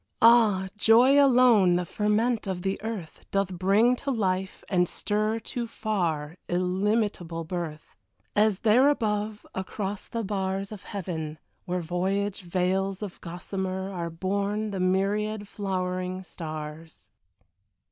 Ah, 0.23 0.67
joy 0.77 1.23
alone, 1.23 1.75
the 1.75 1.85
ferment 1.85 2.47
of 2.47 2.63
the 2.63 2.81
earth, 2.81 3.23
Doth 3.29 3.53
bring 3.53 3.95
to 3.97 4.09
life 4.09 4.63
and 4.67 4.89
stir 4.89 5.39
To 5.39 5.67
far, 5.67 6.37
illimitable 6.49 7.43
birth; 7.43 7.95
As 8.35 8.61
there 8.61 8.89
above, 8.89 9.45
across 9.53 10.07
the 10.07 10.23
bars 10.23 10.71
Of 10.71 10.85
heaven, 10.85 11.37
where 11.65 11.81
voyage 11.81 12.41
veils 12.41 13.03
of 13.03 13.21
gossamer, 13.21 13.91
Are 13.91 14.09
born 14.09 14.71
the 14.71 14.79
myriad 14.79 15.47
flowering 15.47 16.23
stars. 16.23 17.11